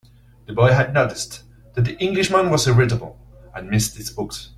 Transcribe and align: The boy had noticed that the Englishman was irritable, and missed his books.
The 0.47 0.53
boy 0.53 0.71
had 0.71 0.95
noticed 0.95 1.43
that 1.75 1.85
the 1.85 1.95
Englishman 1.99 2.49
was 2.49 2.67
irritable, 2.67 3.19
and 3.53 3.69
missed 3.69 3.97
his 3.97 4.09
books. 4.09 4.49